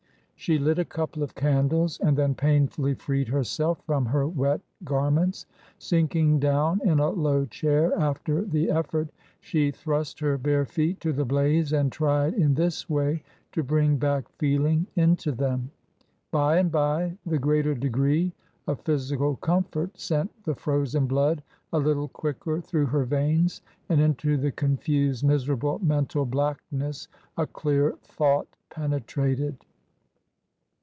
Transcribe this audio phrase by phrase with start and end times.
[0.41, 5.45] She lit a couple of candles and then painfully freed herself from her wet garments.
[5.77, 9.09] Sinking down in a low chair after the effort,
[9.39, 13.97] she thrust her bare feet to the blaze and tried in this way to bring
[13.97, 15.69] back feeling into them.
[16.31, 18.33] By and bye the greater degree
[18.65, 24.37] of physical comfort sent the frozen blood a little quicker through her veins; and into
[24.37, 27.07] the confused miserable mental blackness
[27.37, 29.55] a clear thought penetrated.